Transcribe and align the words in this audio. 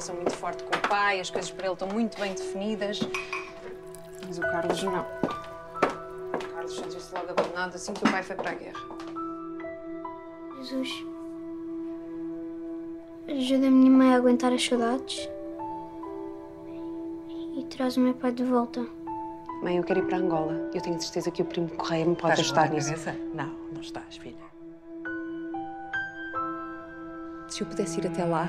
relação 0.00 0.14
muito 0.14 0.32
forte 0.32 0.64
com 0.64 0.74
o 0.74 0.88
pai, 0.88 1.20
as 1.20 1.28
coisas 1.28 1.50
para 1.50 1.66
ele 1.66 1.74
estão 1.74 1.88
muito 1.88 2.18
bem 2.18 2.32
definidas. 2.32 3.00
Mas 4.26 4.38
o 4.38 4.40
Carlos 4.40 4.82
não. 4.82 5.02
O 5.02 6.54
Carlos 6.54 6.74
sentiu-se 6.74 7.14
logo 7.14 7.30
abandonado 7.30 7.74
assim 7.74 7.92
que 7.92 8.06
o 8.06 8.10
pai 8.10 8.22
foi 8.22 8.36
para 8.36 8.50
a 8.50 8.54
guerra. 8.54 8.80
Jesus, 10.58 10.88
ajuda 13.28 13.66
a 13.66 13.70
minha 13.70 13.90
mãe 13.90 14.14
a 14.14 14.16
aguentar 14.16 14.52
as 14.52 14.64
saudades 14.64 15.28
e 17.56 17.64
traz 17.64 17.96
o 17.98 18.00
meu 18.00 18.14
pai 18.14 18.32
de 18.32 18.44
volta. 18.44 18.86
Mãe, 19.62 19.76
eu 19.76 19.84
quero 19.84 20.00
ir 20.00 20.06
para 20.06 20.16
Angola. 20.16 20.70
Eu 20.72 20.80
tenho 20.80 20.98
certeza 21.00 21.30
que 21.30 21.42
o 21.42 21.44
primo 21.44 21.68
Correia 21.68 22.06
me 22.06 22.16
pode 22.16 22.40
Estás 22.40 22.46
ajudar 22.46 22.70
nisso. 22.70 22.88
cabeça? 22.90 23.12
Não, 23.34 23.54
não 23.72 23.80
estás, 23.82 24.16
filha. 24.16 24.36
Se 27.48 27.62
eu 27.62 27.66
pudesse 27.66 28.00
ir 28.00 28.06
até 28.06 28.24
lá, 28.24 28.48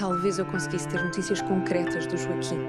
talvez 0.00 0.38
eu 0.38 0.46
conseguisse 0.46 0.88
ter 0.88 1.04
notícias 1.04 1.42
concretas 1.42 2.06
do 2.06 2.16
Joaquim. 2.16 2.66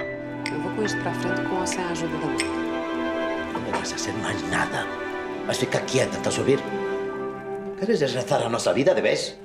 Eu 0.51 0.59
vou 0.59 0.75
com 0.75 0.83
isto 0.83 0.99
para 0.99 1.11
a 1.11 1.13
frente 1.13 1.41
com 1.47 1.55
ou 1.55 1.65
sem 1.65 1.81
a 1.81 1.89
ajuda 1.89 2.17
da 2.17 2.25
mãe. 2.27 2.45
Não 3.53 3.79
vas 3.79 3.91
a 3.93 3.95
hacer 3.95 4.13
mais 4.15 4.49
nada. 4.49 4.85
Vas 5.47 5.57
ficar 5.57 5.79
quieta, 5.85 6.17
estás 6.17 6.35
a 6.35 6.39
ouvir? 6.39 6.59
Queres 7.79 7.99
desgraçar 7.99 8.41
a 8.41 8.49
nossa 8.49 8.73
vida 8.73 8.93
de 8.93 9.01
vez? 9.01 9.39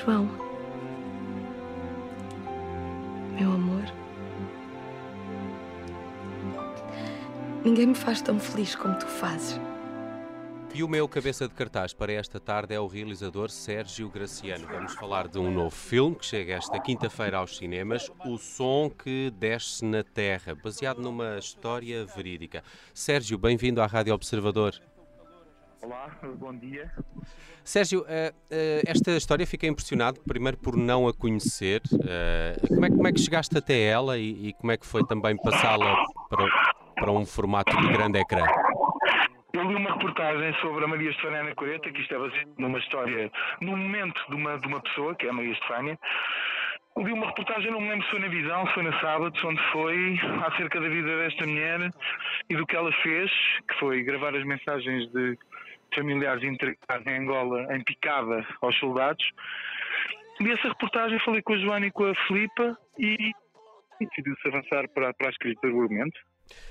João. 0.00 0.26
Meu 3.38 3.52
amor. 3.52 3.84
Ninguém 7.62 7.88
me 7.88 7.94
faz 7.94 8.22
tão 8.22 8.40
feliz 8.40 8.74
como 8.74 8.98
tu 8.98 9.06
fazes. 9.06 9.60
E 10.76 10.82
o 10.82 10.88
meu 10.88 11.08
cabeça 11.08 11.48
de 11.48 11.54
cartaz 11.54 11.94
para 11.94 12.12
esta 12.12 12.38
tarde 12.38 12.74
é 12.74 12.78
o 12.78 12.86
realizador 12.86 13.48
Sérgio 13.48 14.10
Graciano. 14.10 14.66
Vamos 14.66 14.92
falar 14.92 15.26
de 15.26 15.38
um 15.38 15.50
novo 15.50 15.74
filme 15.74 16.14
que 16.14 16.26
chega 16.26 16.52
esta 16.52 16.78
quinta-feira 16.78 17.38
aos 17.38 17.56
cinemas, 17.56 18.12
O 18.26 18.36
Som 18.36 18.90
que 18.90 19.30
Desce 19.30 19.82
na 19.82 20.04
Terra, 20.04 20.54
baseado 20.54 21.00
numa 21.00 21.38
história 21.38 22.04
verídica. 22.04 22.62
Sérgio, 22.92 23.38
bem-vindo 23.38 23.80
à 23.80 23.86
Rádio 23.86 24.12
Observador. 24.12 24.74
Olá, 25.80 26.14
bom 26.36 26.54
dia. 26.54 26.92
Sérgio, 27.64 28.04
eh, 28.06 28.34
eh, 28.50 28.82
esta 28.86 29.12
história 29.12 29.46
fiquei 29.46 29.70
impressionado, 29.70 30.20
primeiro 30.28 30.58
por 30.58 30.76
não 30.76 31.08
a 31.08 31.14
conhecer. 31.14 31.80
Eh, 32.06 32.56
como, 32.68 32.84
é, 32.84 32.90
como 32.90 33.08
é 33.08 33.12
que 33.14 33.20
chegaste 33.20 33.56
até 33.56 33.82
ela 33.82 34.18
e, 34.18 34.48
e 34.48 34.52
como 34.52 34.72
é 34.72 34.76
que 34.76 34.84
foi 34.84 35.06
também 35.06 35.38
passá-la 35.38 35.96
para, 36.28 36.46
para 36.96 37.12
um 37.12 37.24
formato 37.24 37.74
de 37.74 37.88
grande 37.88 38.18
ecrã? 38.18 38.44
Eu 39.56 39.64
li 39.70 39.74
uma 39.74 39.94
reportagem 39.94 40.52
sobre 40.60 40.84
a 40.84 40.86
Maria 40.86 41.08
Estefânia 41.08 41.54
Coreta, 41.54 41.90
que 41.90 42.02
isto 42.02 42.14
é 42.14 42.18
baseado 42.18 42.52
numa 42.58 42.78
história, 42.78 43.32
num 43.62 43.74
momento 43.74 44.22
de 44.28 44.34
uma, 44.34 44.58
de 44.58 44.66
uma 44.66 44.82
pessoa, 44.82 45.14
que 45.14 45.24
é 45.24 45.30
a 45.30 45.32
Maria 45.32 45.52
Estefânia. 45.52 45.98
Li 46.98 47.10
uma 47.10 47.28
reportagem, 47.28 47.70
não 47.70 47.80
me 47.80 47.88
lembro 47.88 48.04
se 48.04 48.10
foi 48.10 48.20
na 48.20 48.28
Visão, 48.28 48.66
se 48.66 48.74
foi 48.74 48.82
na 48.82 49.00
Sábado, 49.00 49.34
onde 49.44 49.62
foi 49.72 50.20
acerca 50.46 50.78
da 50.78 50.88
vida 50.90 51.16
desta 51.16 51.46
mulher 51.46 51.90
e 52.50 52.54
do 52.54 52.66
que 52.66 52.76
ela 52.76 52.92
fez, 53.02 53.30
que 53.66 53.78
foi 53.78 54.02
gravar 54.02 54.36
as 54.36 54.44
mensagens 54.44 55.10
de 55.12 55.38
familiares 55.94 56.44
entregados 56.44 57.06
em 57.06 57.18
Angola 57.18 57.74
em 57.74 57.82
picada 57.82 58.46
aos 58.60 58.78
soldados. 58.78 59.24
Li 60.38 60.52
essa 60.52 60.68
reportagem, 60.68 61.18
falei 61.20 61.40
com 61.40 61.54
a 61.54 61.58
Joana 61.58 61.86
e 61.86 61.90
com 61.90 62.04
a 62.04 62.14
Filipa 62.26 62.76
e 62.98 63.32
e 64.00 64.06
decidiu-se 64.06 64.48
avançar 64.48 64.88
para, 64.90 65.12
para 65.14 65.28
a 65.28 65.30
escrita 65.30 65.68
do 65.68 65.80
argumento. 65.80 66.20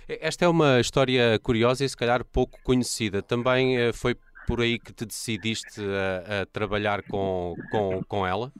Esta 0.07 0.45
é 0.45 0.47
uma 0.47 0.79
história 0.79 1.39
curiosa 1.39 1.83
e 1.83 1.89
se 1.89 1.97
calhar 1.97 2.23
pouco 2.23 2.61
conhecida. 2.63 3.21
Também 3.21 3.77
eh, 3.77 3.93
foi 3.93 4.15
por 4.47 4.61
aí 4.61 4.77
que 4.79 4.93
te 4.93 5.05
decidiste 5.05 5.81
a, 5.81 6.41
a 6.41 6.45
trabalhar 6.45 7.01
com, 7.03 7.55
com, 7.71 8.03
com 8.03 8.27
ela? 8.27 8.51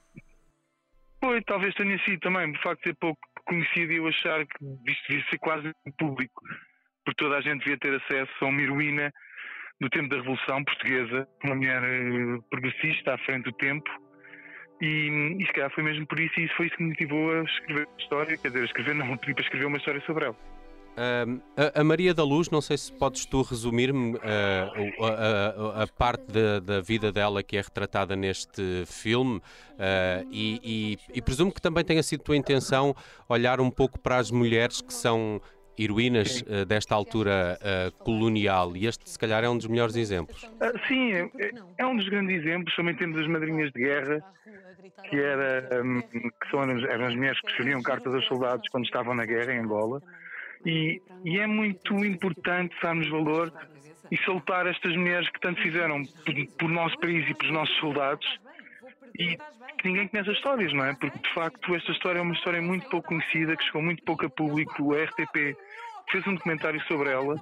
Foi, 1.24 1.42
talvez 1.44 1.74
tenha 1.76 1.98
sido 2.04 2.20
também, 2.20 2.52
por 2.52 2.62
facto 2.62 2.82
de 2.82 2.90
ser 2.90 2.96
pouco 2.96 3.20
conhecido 3.46 3.94
e 3.94 3.98
eu 3.98 4.08
achar 4.08 4.46
que 4.46 4.66
isto 4.88 5.08
devia 5.08 5.26
ser 5.30 5.38
quase 5.38 5.72
público, 5.98 6.42
porque 7.06 7.24
toda 7.24 7.38
a 7.38 7.42
gente 7.42 7.60
devia 7.60 7.78
ter 7.78 7.96
acesso 7.96 8.34
a 8.42 8.46
uma 8.46 8.62
heroína 8.62 9.14
do 9.80 9.90
tempo 9.90 10.10
da 10.10 10.18
Revolução 10.18 10.64
Portuguesa, 10.64 11.28
uma 11.44 11.56
mulher 11.56 11.84
eh, 11.84 12.40
progressista 12.50 13.14
à 13.14 13.18
frente 13.20 13.46
do 13.46 13.52
tempo. 13.54 13.90
E, 14.82 15.38
e 15.40 15.46
se 15.46 15.54
calhar 15.54 15.72
foi 15.72 15.84
mesmo 15.84 16.06
por 16.06 16.20
isso, 16.20 16.38
e 16.40 16.46
isso 16.46 16.56
foi 16.56 16.68
isso 16.68 16.76
que 16.76 16.84
me 16.84 16.90
motivou 16.90 17.32
a 17.32 17.44
escrever 17.44 17.88
a 17.88 18.02
história, 18.02 18.38
quer 18.38 18.48
dizer, 18.50 18.62
a 18.62 18.66
escrever 18.66 18.96
não, 18.96 19.18
para 19.18 19.42
escrever 19.42 19.66
uma 19.66 19.78
história 19.78 20.02
sobre 20.06 20.26
ela. 20.26 20.36
Ahm, 20.98 21.40
a, 21.58 21.82
a 21.82 21.84
Maria 21.84 22.14
da 22.14 22.24
Luz, 22.24 22.50
não 22.50 22.62
sei 22.62 22.78
se 22.78 22.92
podes 22.94 23.26
tu 23.26 23.42
resumir-me 23.42 24.16
o- 24.16 25.04
a, 25.04 25.80
a- 25.80 25.84
a 25.84 25.88
parte 25.88 26.24
da, 26.32 26.60
da 26.62 26.80
vida 26.82 27.12
dela 27.12 27.44
que 27.44 27.58
é 27.58 27.62
retratada 27.62 28.16
neste 28.16 28.84
filme 28.86 29.42
ah, 29.78 30.24
e, 30.32 30.60
e- 31.14 31.18
e 31.18 31.22
presumo 31.22 31.52
que 31.52 31.62
também 31.62 31.84
tenha 31.84 32.02
sido 32.02 32.24
tua 32.24 32.38
intenção 32.38 32.96
olhar 33.28 33.60
um 33.60 33.70
pouco 33.70 34.00
para 34.00 34.18
as 34.18 34.32
mulheres 34.32 34.82
que 34.82 34.94
são 34.94 35.42
heroínas 35.78 36.42
ah, 36.48 36.64
desta 36.64 36.96
altura 36.96 37.60
colonial 38.00 38.78
e 38.78 38.88
este 38.88 39.10
se 39.10 39.20
calhar 39.20 39.44
é 39.44 39.50
um 39.50 39.58
dos 39.58 39.68
melhores 39.68 39.98
exemplos. 39.98 40.50
Sim, 40.88 41.12
é, 41.14 41.30
é 41.80 41.86
um 41.86 41.98
dos 41.98 42.08
grandes 42.08 42.38
exemplos, 42.42 42.74
também 42.74 42.96
temos 42.96 43.20
as 43.20 43.28
madrinhas 43.28 43.70
de 43.74 43.82
guerra, 43.82 44.24
que, 45.10 45.18
era, 45.18 45.84
hum, 45.84 46.02
que 46.10 46.50
são, 46.50 46.62
eram 46.62 47.06
as 47.08 47.16
mulheres 47.16 47.40
que 47.42 47.50
escreviam 47.52 47.82
cartas 47.84 48.14
aos 48.16 48.26
soldados 48.28 48.66
quando 48.70 48.86
estavam 48.86 49.14
na 49.14 49.26
guerra 49.26 49.54
em 49.54 49.60
Angola. 49.60 50.02
E, 50.66 51.02
e 51.24 51.40
é 51.40 51.46
muito 51.46 51.94
importante 52.04 52.76
darmos 52.82 53.08
valor 53.10 53.52
e 54.12 54.18
soltar 54.18 54.68
estas 54.68 54.96
mulheres 54.96 55.30
que 55.30 55.40
tanto 55.40 55.62
fizeram 55.62 56.04
por, 56.26 56.48
por 56.60 56.70
nosso 56.70 56.98
país 57.00 57.28
e 57.30 57.34
pelos 57.34 57.54
nossos 57.54 57.76
soldados 57.78 58.26
e 59.18 59.38
que 59.78 59.88
ninguém 59.88 60.08
conhece 60.08 60.30
as 60.30 60.38
histórias, 60.38 60.74
não 60.74 60.86
é? 60.86 60.94
Porque 60.96 61.18
de 61.18 61.34
facto 61.34 61.76
esta 61.76 61.92
história 61.92 62.20
é 62.20 62.22
uma 62.22 62.34
história 62.34 62.62
muito 62.62 62.88
pouco 62.90 63.10
conhecida, 63.10 63.56
que 63.56 63.64
chegou 63.64 63.82
muito 63.82 64.04
pouco 64.04 64.26
a 64.26 64.30
público. 64.30 64.84
O 64.84 64.94
RTP 64.94 65.56
fez 66.12 66.28
um 66.28 66.36
documentário 66.36 66.82
sobre 66.84 67.10
ela, 67.10 67.36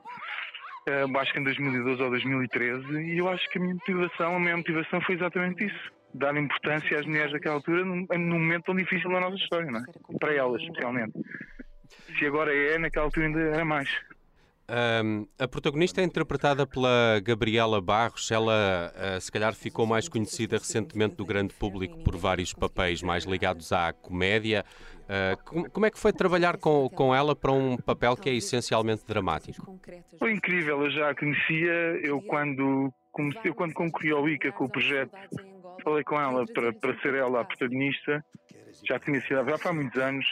eh, 0.87 1.05
acho 1.17 1.33
que 1.33 1.39
em 1.39 1.43
2012 1.43 2.01
ou 2.01 2.09
2013, 2.09 3.01
e 3.01 3.17
eu 3.17 3.29
acho 3.29 3.49
que 3.49 3.57
a 3.57 3.61
minha 3.61 3.75
motivação, 3.75 4.35
a 4.35 4.39
minha 4.39 4.57
motivação 4.57 5.01
foi 5.01 5.15
exatamente 5.15 5.65
isso. 5.65 5.91
Dar 6.13 6.35
importância 6.37 6.99
às 6.99 7.05
mulheres 7.07 7.31
daquela 7.31 7.55
altura 7.55 7.83
num, 7.83 8.05
num 8.07 8.39
momento 8.39 8.65
tão 8.65 8.75
difícil 8.75 9.09
da 9.09 9.19
nossa 9.19 9.35
história, 9.35 9.71
não 9.71 9.79
é? 9.79 9.83
Para 10.19 10.33
elas, 10.35 10.61
especialmente. 10.61 11.13
Se 12.17 12.25
agora 12.25 12.53
é, 12.53 12.77
naquela 12.77 13.05
altura 13.05 13.27
ainda 13.27 13.39
era 13.39 13.65
mais. 13.65 13.89
Ahm, 14.67 15.25
a 15.37 15.47
protagonista 15.47 15.99
é 16.01 16.03
interpretada 16.05 16.65
pela 16.65 17.19
Gabriela 17.21 17.81
Barros. 17.81 18.31
Ela, 18.31 18.93
ah, 18.95 19.19
se 19.19 19.31
calhar, 19.31 19.53
ficou 19.53 19.85
mais 19.85 20.07
conhecida 20.07 20.57
recentemente 20.57 21.15
do 21.15 21.25
grande 21.25 21.53
público 21.53 22.01
por 22.03 22.15
vários 22.15 22.53
papéis 22.53 23.01
mais 23.01 23.25
ligados 23.25 23.71
à 23.71 23.91
comédia. 23.91 24.63
Ah, 25.07 25.37
como, 25.43 25.69
como 25.69 25.85
é 25.85 25.91
que 25.91 25.99
foi 25.99 26.13
trabalhar 26.13 26.57
com, 26.57 26.89
com 26.89 27.13
ela 27.13 27.35
para 27.35 27.51
um 27.51 27.77
papel 27.77 28.15
que 28.15 28.29
é 28.29 28.33
essencialmente 28.33 29.05
dramático? 29.05 29.79
Foi 30.17 30.31
incrível, 30.31 30.81
eu 30.83 30.91
já 30.91 31.09
a 31.09 31.15
conhecia, 31.15 31.73
eu 32.01 32.21
quando, 32.21 32.91
comecei, 33.11 33.51
eu 33.51 33.55
quando 33.55 33.73
concorri 33.73 34.11
ao 34.11 34.27
ICA 34.29 34.51
com 34.53 34.65
o 34.65 34.69
projeto, 34.69 35.11
falei 35.83 36.03
com 36.03 36.19
ela 36.19 36.45
para, 36.53 36.71
para 36.73 36.97
ser 37.01 37.15
ela 37.15 37.41
a 37.41 37.45
protagonista, 37.45 38.23
já 38.87 38.99
conhecia 38.99 39.43
já 39.43 39.69
há 39.69 39.73
muitos 39.73 40.01
anos. 40.01 40.25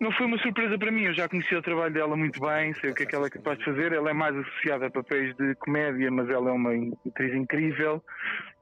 Não 0.00 0.10
foi 0.12 0.26
uma 0.26 0.38
surpresa 0.38 0.76
para 0.76 0.90
mim, 0.90 1.04
eu 1.04 1.14
já 1.14 1.28
conhecia 1.28 1.58
o 1.58 1.62
trabalho 1.62 1.94
dela 1.94 2.16
muito 2.16 2.40
bem, 2.40 2.74
sei 2.74 2.90
o 2.90 2.94
que 2.94 3.04
é 3.04 3.06
que 3.06 3.14
ela 3.14 3.26
é 3.26 3.30
capaz 3.30 3.58
de 3.58 3.64
fazer. 3.64 3.92
Ela 3.92 4.10
é 4.10 4.12
mais 4.12 4.36
associada 4.36 4.86
a 4.86 4.90
papéis 4.90 5.34
de 5.36 5.54
comédia, 5.56 6.10
mas 6.10 6.28
ela 6.28 6.50
é 6.50 6.52
uma 6.52 6.72
atriz 7.06 7.34
incrível 7.34 8.02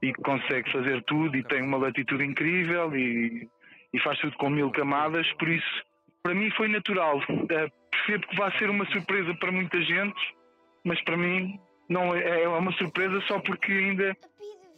e 0.01 0.13
consegue 0.13 0.71
fazer 0.71 1.03
tudo 1.03 1.35
e 1.35 1.43
tem 1.43 1.63
uma 1.63 1.77
latitude 1.77 2.23
incrível 2.23 2.95
e, 2.95 3.49
e 3.91 3.99
faz 3.99 4.19
tudo 4.19 4.37
com 4.37 4.49
mil 4.49 4.71
camadas, 4.71 5.29
por 5.33 5.49
isso, 5.49 5.83
para 6.21 6.35
mim 6.35 6.49
foi 6.51 6.67
natural. 6.67 7.19
Eh, 7.49 7.67
percebo 7.91 8.27
que 8.27 8.35
vai 8.35 8.57
ser 8.57 8.69
uma 8.69 8.85
surpresa 8.85 9.33
para 9.35 9.51
muita 9.51 9.81
gente, 9.81 10.35
mas 10.83 11.01
para 11.03 11.17
mim 11.17 11.59
não 11.89 12.15
é, 12.15 12.43
é 12.43 12.47
uma 12.47 12.71
surpresa 12.73 13.19
só 13.27 13.39
porque 13.39 13.71
ainda 13.71 14.15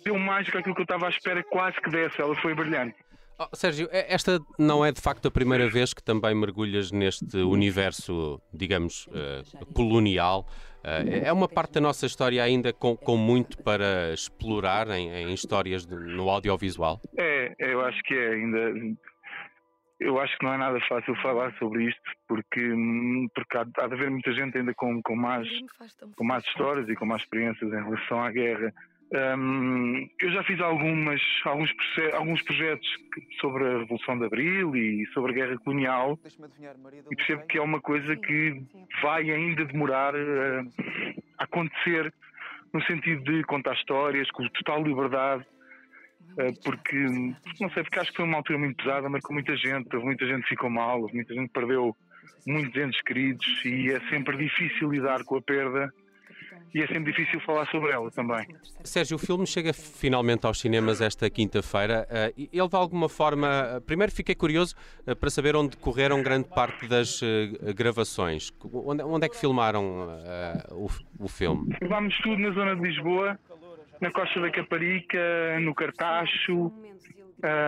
deu 0.03 0.17
mais 0.17 0.45
do 0.45 0.51
que 0.51 0.57
aquilo 0.57 0.75
que 0.75 0.81
eu 0.81 0.85
estava 0.85 1.07
à 1.07 1.09
espera 1.09 1.43
quase 1.43 1.79
que 1.81 1.89
desse. 1.89 2.21
Ela 2.21 2.35
foi 2.35 2.53
brilhante. 2.53 2.95
Oh, 3.37 3.53
Sérgio, 3.53 3.89
esta 3.91 4.39
não 4.57 4.85
é 4.85 4.91
de 4.93 5.01
facto 5.01 5.27
a 5.27 5.31
primeira 5.31 5.69
vez 5.69 5.93
que 5.93 6.01
também 6.01 6.33
mergulhas 6.33 6.91
neste 6.91 7.35
universo, 7.37 8.41
digamos, 8.53 9.09
eh, 9.13 9.41
colonial. 9.73 10.47
Eh, 10.83 11.23
é 11.25 11.33
uma 11.33 11.47
parte 11.49 11.73
da 11.73 11.81
nossa 11.81 12.05
história 12.05 12.41
ainda 12.41 12.71
com, 12.71 12.95
com 12.95 13.17
muito 13.17 13.57
para 13.61 14.13
explorar 14.13 14.87
em, 14.91 15.09
em 15.11 15.33
histórias 15.33 15.85
de- 15.85 15.95
no 15.95 16.29
audiovisual. 16.29 17.01
É, 17.17 17.53
eu 17.59 17.81
acho 17.81 18.01
que 18.03 18.13
é 18.13 18.33
ainda. 18.35 18.95
Eu 19.99 20.19
acho 20.19 20.37
que 20.37 20.45
não 20.45 20.53
é 20.53 20.57
nada 20.57 20.79
fácil 20.87 21.15
falar 21.21 21.53
sobre 21.57 21.85
isto, 21.89 22.01
porque, 22.27 22.69
porque 23.33 23.57
há, 23.57 23.61
há 23.61 23.87
de 23.87 23.93
haver 23.95 24.09
muita 24.11 24.33
gente 24.33 24.57
ainda 24.57 24.73
com, 24.73 25.01
com, 25.01 25.15
com 26.15 26.23
mais 26.23 26.43
histórias 26.45 26.87
e 26.89 26.95
com 26.95 27.05
mais 27.05 27.21
experiências 27.21 27.71
em 27.71 27.83
relação 27.83 28.21
à 28.23 28.29
guerra. 28.31 28.73
Hum, 29.13 30.09
eu 30.19 30.31
já 30.31 30.43
fiz 30.43 30.59
algumas, 30.59 31.21
alguns, 31.45 31.71
alguns 32.13 32.41
projetos 32.41 32.87
sobre 33.39 33.63
a 33.63 33.77
Revolução 33.79 34.17
de 34.17 34.25
Abril 34.25 34.75
e 34.75 35.05
sobre 35.13 35.31
a 35.31 35.35
guerra 35.35 35.57
colonial 35.59 36.19
e 37.11 37.15
percebo 37.15 37.45
que 37.45 37.57
é 37.59 37.61
uma 37.61 37.79
coisa 37.79 38.15
que 38.15 38.63
vai 39.03 39.29
ainda 39.29 39.63
demorar 39.65 40.15
eh, 40.15 40.63
a 41.37 41.43
acontecer 41.43 42.11
no 42.73 42.83
sentido 42.83 43.23
de 43.23 43.43
contar 43.43 43.75
histórias 43.75 44.29
com 44.31 44.47
total 44.49 44.83
liberdade, 44.83 45.45
eh, 46.39 46.51
porque, 46.63 46.97
não 47.61 47.69
sei, 47.69 47.83
porque 47.83 47.99
acho 47.99 48.09
que 48.09 48.17
foi 48.17 48.25
uma 48.25 48.37
altura 48.37 48.57
muito 48.57 48.83
pesada, 48.83 49.07
marcou 49.07 49.33
muita 49.33 49.55
gente, 49.55 49.95
muita 49.97 50.25
gente 50.25 50.47
ficou 50.47 50.69
mal, 50.69 51.07
muita 51.13 51.33
gente 51.33 51.49
perdeu 51.51 51.95
muitos 52.47 52.75
entes 52.75 53.01
queridos 53.03 53.45
e 53.63 53.91
é 53.91 53.99
sempre 54.09 54.35
difícil 54.35 54.91
lidar 54.91 55.23
com 55.23 55.37
a 55.37 55.41
perda 55.41 55.93
e 56.73 56.81
é 56.81 56.87
sempre 56.87 57.11
difícil 57.11 57.39
falar 57.41 57.65
sobre 57.67 57.91
ela 57.91 58.11
também. 58.11 58.45
Sérgio, 58.83 59.15
o 59.15 59.19
filme 59.19 59.47
chega 59.47 59.73
finalmente 59.73 60.45
aos 60.45 60.59
cinemas 60.59 60.99
esta 61.01 61.29
quinta-feira. 61.29 62.07
Uh, 62.09 62.49
ele 62.51 62.67
de 62.67 62.75
alguma 62.75 63.07
forma. 63.07 63.81
Primeiro 63.85 64.11
fiquei 64.11 64.35
curioso 64.35 64.75
uh, 65.07 65.15
para 65.15 65.29
saber 65.29 65.55
onde 65.55 65.77
correram 65.77 66.21
grande 66.21 66.49
parte 66.49 66.87
das 66.87 67.21
gravações. 67.75 68.51
Onde, 68.63 69.25
é 69.25 69.29
que 69.29 69.37
filmaram 69.37 70.07
o, 70.71 70.87
o 71.19 71.27
filme? 71.27 71.73
Filmámos 71.79 72.17
tudo 72.21 72.37
na 72.37 72.51
zona 72.51 72.75
de 72.75 72.81
Lisboa, 72.81 73.39
na 74.01 74.11
Costa 74.11 74.41
da 74.41 74.51
Caparica, 74.51 75.59
no 75.61 75.73
Cartacho, 75.73 76.71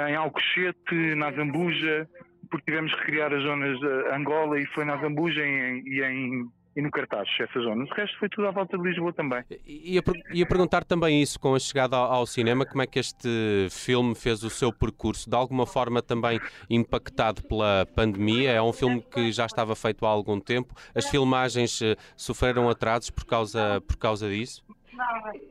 em 0.10 0.16
Alcochete, 0.16 1.16
na 1.16 1.32
Zambuja, 1.32 2.08
porque 2.50 2.66
tivemos 2.66 2.94
que 2.96 3.06
criar 3.06 3.34
as 3.34 3.44
zonas 3.44 3.80
de 3.80 3.88
Angola 4.14 4.60
e 4.60 4.66
foi 4.68 4.86
na 4.86 4.98
Zambuja 4.98 5.42
e 5.46 6.02
em 6.04 6.50
e 6.78 6.82
no 6.82 6.92
cartaz, 6.92 7.28
essas 7.40 7.64
zonas. 7.64 7.90
O 7.90 7.94
resto 7.96 8.20
foi 8.20 8.30
tudo 8.30 8.48
à 8.48 8.52
volta 8.52 8.78
de 8.78 8.84
Lisboa 8.84 9.12
também. 9.12 9.44
Ia, 9.66 10.04
ia 10.32 10.46
perguntar 10.46 10.84
também 10.84 11.24
isso, 11.24 11.40
com 11.40 11.56
a 11.56 11.60
chegada 11.60 11.98
ao, 11.98 12.14
ao, 12.14 12.26
cinema, 12.28 12.68
como 12.68 12.84
é 12.84 12.86
que 12.86 13.00
este 13.00 13.68
filme 13.72 14.14
fez 14.14 14.44
o 14.44 14.50
seu 14.50 14.72
percurso? 14.72 15.28
De 15.28 15.36
alguma 15.36 15.66
forma 15.66 16.04
também 16.04 16.40
impactado 16.70 17.42
pela 17.48 17.88
pandemia? 17.96 18.52
É 18.52 18.62
um 18.62 18.72
filme 18.72 19.02
que 19.02 19.32
já 19.32 19.48
estava 19.48 19.76
feito 19.76 20.06
há 20.06 20.10
algum 20.10 20.40
tempo. 20.40 20.76
As 20.94 21.10
filmagens 21.10 21.82
uh, 21.82 21.96
sofreram 22.16 22.70
atrasos 22.70 23.10
por 23.10 23.26
causa, 23.26 23.82
por 23.82 23.98
causa 23.98 24.30
disso? 24.30 24.64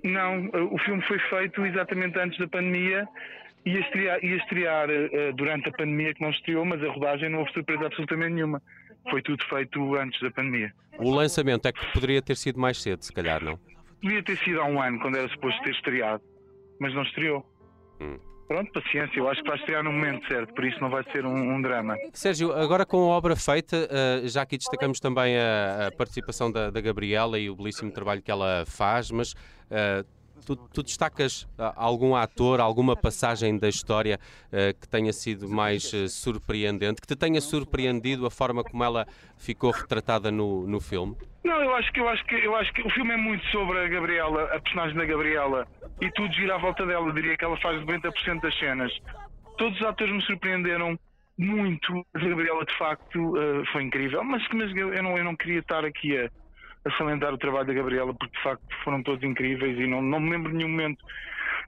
Não, 0.04 0.46
o 0.72 0.78
filme 0.78 1.02
foi 1.08 1.18
feito 1.18 1.66
exatamente 1.66 2.16
antes 2.20 2.38
da 2.38 2.46
pandemia. 2.46 3.08
Ia 3.64 3.80
estrear, 3.80 4.24
ia 4.24 4.36
estrear 4.36 4.88
uh, 4.88 5.32
durante 5.34 5.68
a 5.70 5.72
pandemia 5.72 6.14
que 6.14 6.22
não 6.22 6.30
estreou, 6.30 6.64
mas 6.64 6.80
a 6.84 6.88
rodagem 6.92 7.28
não 7.30 7.40
houve 7.40 7.52
surpresa 7.52 7.86
absolutamente 7.86 8.34
nenhuma 8.34 8.62
foi 9.10 9.22
tudo 9.22 9.42
feito 9.44 9.94
antes 9.96 10.20
da 10.20 10.30
pandemia. 10.30 10.72
O 10.98 11.10
lançamento 11.10 11.66
é 11.66 11.72
que 11.72 11.92
poderia 11.92 12.22
ter 12.22 12.36
sido 12.36 12.58
mais 12.58 12.80
cedo, 12.80 13.02
se 13.02 13.12
calhar, 13.12 13.42
não? 13.42 13.58
Podia 14.00 14.22
ter 14.22 14.36
sido 14.38 14.60
há 14.60 14.64
um 14.64 14.80
ano, 14.80 14.98
quando 15.00 15.16
era 15.16 15.28
suposto 15.28 15.62
ter 15.62 15.70
estreado, 15.70 16.22
mas 16.80 16.94
não 16.94 17.02
estreou. 17.02 17.44
Hum. 18.00 18.18
Pronto, 18.46 18.70
paciência, 18.72 19.18
eu 19.18 19.28
acho 19.28 19.42
que 19.42 19.48
vai 19.48 19.58
estrear 19.58 19.82
no 19.82 19.92
momento 19.92 20.26
certo, 20.28 20.54
por 20.54 20.64
isso 20.64 20.80
não 20.80 20.88
vai 20.88 21.02
ser 21.10 21.26
um, 21.26 21.56
um 21.56 21.60
drama. 21.60 21.96
Sérgio, 22.12 22.52
agora 22.52 22.86
com 22.86 22.98
a 22.98 23.16
obra 23.16 23.34
feita, 23.34 23.76
uh, 23.76 24.28
já 24.28 24.42
aqui 24.42 24.56
destacamos 24.56 25.00
também 25.00 25.36
a, 25.36 25.88
a 25.88 25.92
participação 25.96 26.52
da, 26.52 26.70
da, 26.70 26.80
Gabriela 26.80 27.40
e 27.40 27.50
o 27.50 27.56
belíssimo 27.56 27.90
trabalho 27.90 28.22
que 28.22 28.30
ela 28.30 28.64
faz, 28.64 29.10
mas 29.10 29.32
uh, 29.32 30.06
Tu, 30.44 30.56
tu, 30.56 30.82
destacas 30.82 31.48
ah, 31.58 31.72
algum 31.76 32.14
ator, 32.14 32.60
alguma 32.60 32.96
passagem 32.96 33.58
da 33.58 33.68
história 33.68 34.18
uh, 34.46 34.78
que 34.78 34.88
tenha 34.88 35.12
sido 35.12 35.48
mais 35.48 35.92
uh, 35.92 36.08
surpreendente, 36.08 37.00
que 37.00 37.06
te 37.06 37.16
tenha 37.16 37.40
surpreendido 37.40 38.26
a 38.26 38.30
forma 38.30 38.62
como 38.62 38.84
ela 38.84 39.06
ficou 39.38 39.70
retratada 39.70 40.30
no, 40.30 40.66
no 40.66 40.80
filme? 40.80 41.16
Não, 41.42 41.60
eu 41.62 41.74
acho 41.74 41.92
que 41.92 42.00
eu 42.00 42.08
acho 42.08 42.24
que 42.26 42.34
eu 42.34 42.54
acho 42.54 42.72
que 42.72 42.82
o 42.82 42.90
filme 42.90 43.12
é 43.12 43.16
muito 43.16 43.44
sobre 43.46 43.78
a 43.78 43.88
Gabriela, 43.88 44.44
a 44.44 44.60
personagem 44.60 44.96
da 44.96 45.04
Gabriela, 45.04 45.66
e 46.00 46.10
tudo 46.12 46.32
gira 46.34 46.56
à 46.56 46.58
volta 46.58 46.84
dela. 46.84 47.06
Eu 47.06 47.12
diria 47.12 47.36
que 47.36 47.44
ela 47.44 47.56
faz 47.58 47.80
90% 47.82 48.40
das 48.40 48.58
cenas. 48.58 48.92
Todos 49.56 49.80
os 49.80 49.86
atores 49.86 50.12
me 50.12 50.22
surpreenderam 50.22 50.98
muito. 51.38 52.04
A 52.14 52.18
Gabriela, 52.18 52.64
de 52.64 52.76
facto, 52.76 53.34
foi 53.72 53.84
incrível, 53.84 54.22
mas, 54.22 54.42
mas 54.52 54.74
eu, 54.76 55.02
não, 55.02 55.16
eu 55.16 55.24
não 55.24 55.36
queria 55.36 55.60
estar 55.60 55.84
aqui 55.84 56.16
a 56.18 56.30
a 56.86 56.90
salientar 56.96 57.34
o 57.34 57.38
trabalho 57.38 57.66
da 57.66 57.74
Gabriela, 57.74 58.14
porque 58.14 58.36
de 58.36 58.42
facto 58.42 58.62
foram 58.84 59.02
todos 59.02 59.22
incríveis 59.24 59.76
e 59.78 59.86
não, 59.86 60.00
não 60.00 60.20
me 60.20 60.30
lembro 60.30 60.52
de 60.52 60.58
nenhum 60.58 60.70
momento 60.70 61.04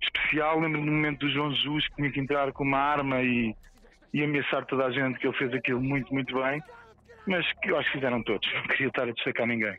especial. 0.03 0.61
Lembro 0.61 0.81
do 0.81 0.87
momento 0.87 1.21
do 1.21 1.31
João 1.31 1.53
Jesus 1.53 1.89
que 1.89 1.97
tinha 1.97 2.11
que 2.11 2.21
entrar 2.21 2.53
com 2.53 2.63
uma 2.63 2.79
arma 2.79 3.21
e, 3.21 3.55
e 4.15 4.23
ameaçar 4.23 4.65
toda 4.67 4.87
a 4.87 4.91
gente, 4.91 5.19
que 5.19 5.27
ele 5.27 5.37
fez 5.37 5.53
aquilo 5.53 5.81
muito, 5.81 6.13
muito 6.15 6.35
bem. 6.41 6.63
Mas 7.27 7.45
que 7.61 7.71
eu 7.71 7.79
acho 7.79 7.91
que 7.91 7.99
fizeram 7.99 8.23
todos, 8.23 8.49
não 8.55 8.63
queria 8.63 8.89
estar 8.89 9.03
a 9.03 9.13
destacar 9.13 9.47
ninguém. 9.47 9.77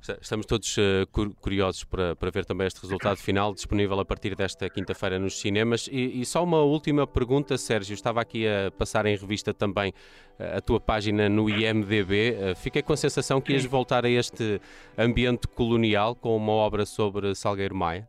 Estamos 0.00 0.46
todos 0.46 0.78
uh, 0.78 1.06
curiosos 1.40 1.84
para, 1.84 2.16
para 2.16 2.30
ver 2.30 2.46
também 2.46 2.66
este 2.66 2.80
resultado 2.80 3.18
final, 3.18 3.52
disponível 3.52 4.00
a 4.00 4.04
partir 4.04 4.34
desta 4.34 4.68
quinta-feira 4.70 5.18
nos 5.18 5.38
cinemas. 5.38 5.88
E, 5.92 6.20
e, 6.20 6.24
só 6.24 6.42
uma 6.42 6.62
última 6.62 7.06
pergunta, 7.06 7.58
Sérgio. 7.58 7.92
Estava 7.92 8.20
aqui 8.20 8.46
a 8.48 8.70
passar 8.70 9.04
em 9.04 9.14
revista 9.14 9.52
também 9.52 9.90
uh, 10.38 10.56
a 10.56 10.60
tua 10.60 10.80
página 10.80 11.28
no 11.28 11.50
IMDB. 11.50 12.30
Uh, 12.30 12.56
fiquei 12.56 12.82
com 12.82 12.94
a 12.94 12.96
sensação 12.96 13.42
que 13.42 13.52
ias 13.52 13.66
voltar 13.66 14.06
a 14.06 14.08
este 14.08 14.60
ambiente 14.96 15.46
colonial 15.46 16.14
com 16.14 16.34
uma 16.34 16.52
obra 16.52 16.86
sobre 16.86 17.34
Salgueiro 17.34 17.74
Maia. 17.74 18.08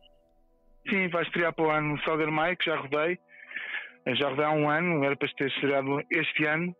Sim, 0.88 1.08
vai 1.08 1.22
estrear 1.24 1.52
para 1.52 1.66
o 1.66 1.70
ano 1.70 2.00
Salgueiro 2.04 2.32
Maia, 2.32 2.56
que 2.56 2.64
já 2.64 2.76
rodei. 2.76 3.18
Já 4.16 4.30
rodei 4.30 4.46
há 4.46 4.50
um 4.50 4.68
ano, 4.68 5.04
era 5.04 5.14
para 5.14 5.28
ter 5.36 5.48
estreado 5.48 6.02
este 6.10 6.46
ano, 6.46 6.74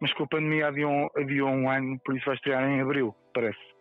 mas 0.00 0.12
com 0.14 0.24
a 0.24 0.26
pandemia 0.26 0.68
adiou, 0.68 1.10
adiou 1.16 1.50
um 1.50 1.70
ano, 1.70 2.00
por 2.04 2.16
isso 2.16 2.24
vai 2.24 2.34
estrear 2.34 2.68
em 2.68 2.80
abril, 2.80 3.14
parece 3.32 3.73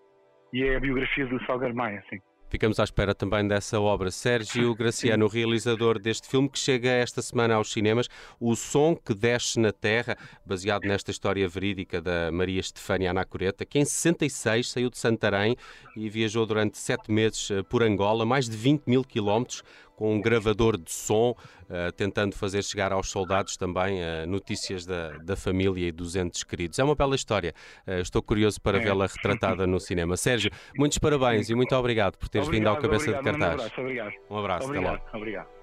e 0.53 0.63
é 0.63 0.77
a 0.77 0.79
biografia 0.79 1.25
do 1.25 1.43
Salgar 1.45 1.73
Maia, 1.73 2.03
sim. 2.09 2.19
Ficamos 2.47 2.79
à 2.79 2.83
espera 2.83 3.15
também 3.15 3.47
dessa 3.47 3.81
obra. 3.81 4.11
Sérgio 4.11 4.75
Graciano, 4.75 5.27
realizador 5.27 5.97
deste 5.97 6.27
filme 6.27 6.47
que 6.47 6.59
chega 6.59 6.87
esta 6.87 7.19
semana 7.19 7.55
aos 7.55 7.71
cinemas, 7.71 8.07
O 8.39 8.55
Som 8.55 8.95
que 8.95 9.15
Desce 9.15 9.59
na 9.59 9.71
Terra, 9.71 10.15
baseado 10.45 10.83
nesta 10.83 11.09
história 11.09 11.49
verídica 11.49 11.99
da 11.99 12.31
Maria 12.31 12.59
Estefânia 12.59 13.09
Anacoreta, 13.09 13.65
que 13.65 13.79
em 13.79 13.85
66 13.85 14.69
saiu 14.69 14.91
de 14.91 14.99
Santarém 14.99 15.55
e 15.97 16.07
viajou 16.07 16.45
durante 16.45 16.77
sete 16.77 17.11
meses 17.11 17.49
eh, 17.49 17.63
por 17.63 17.81
Angola, 17.81 18.23
mais 18.23 18.47
de 18.47 18.55
20 18.55 18.83
mil 18.85 19.03
quilómetros, 19.03 19.63
com 19.95 20.15
um 20.15 20.21
gravador 20.21 20.77
de 20.77 20.91
som, 20.91 21.31
uh, 21.31 21.91
tentando 21.95 22.35
fazer 22.35 22.63
chegar 22.63 22.91
aos 22.91 23.09
soldados 23.09 23.57
também 23.57 24.01
uh, 24.01 24.27
notícias 24.27 24.85
da, 24.85 25.17
da 25.19 25.35
família 25.35 25.87
e 25.87 25.91
dos 25.91 26.15
entes 26.15 26.43
queridos. 26.43 26.79
É 26.79 26.83
uma 26.83 26.95
bela 26.95 27.15
história. 27.15 27.53
Uh, 27.87 28.01
estou 28.01 28.21
curioso 28.21 28.59
para 28.61 28.77
é. 28.77 28.81
vê-la 28.81 29.07
retratada 29.07 29.67
no 29.67 29.79
cinema. 29.79 30.17
Sérgio, 30.17 30.51
muitos 30.75 30.97
parabéns 30.97 31.49
e 31.49 31.55
muito 31.55 31.75
obrigado 31.75 32.17
por 32.17 32.29
teres 32.29 32.47
obrigado, 32.47 32.73
vindo 32.73 32.75
ao 32.75 32.81
Cabeça 32.81 33.11
obrigado, 33.11 33.33
de 33.33 33.39
Cartaz. 33.39 33.53
Um 33.53 33.63
abraço, 33.63 33.81
obrigado. 33.81 34.13
Um 34.29 34.37
abraço, 34.37 34.65
obrigado, 34.65 34.95
até 34.95 35.03
logo. 35.03 35.17
Obrigado. 35.17 35.62